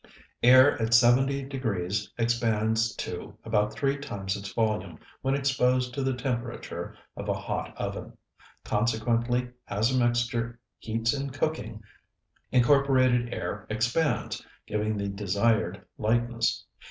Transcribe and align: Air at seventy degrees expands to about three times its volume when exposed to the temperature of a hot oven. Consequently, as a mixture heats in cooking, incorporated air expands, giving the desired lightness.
Air 0.41 0.81
at 0.81 0.95
seventy 0.95 1.43
degrees 1.43 2.11
expands 2.17 2.95
to 2.95 3.37
about 3.43 3.71
three 3.71 3.99
times 3.99 4.35
its 4.35 4.51
volume 4.51 4.97
when 5.21 5.35
exposed 5.35 5.93
to 5.93 6.01
the 6.01 6.15
temperature 6.15 6.97
of 7.15 7.29
a 7.29 7.35
hot 7.35 7.71
oven. 7.77 8.17
Consequently, 8.65 9.51
as 9.67 9.93
a 9.93 9.99
mixture 10.03 10.59
heats 10.79 11.13
in 11.13 11.29
cooking, 11.29 11.83
incorporated 12.51 13.31
air 13.31 13.67
expands, 13.69 14.43
giving 14.65 14.97
the 14.97 15.07
desired 15.07 15.85
lightness. 15.99 16.65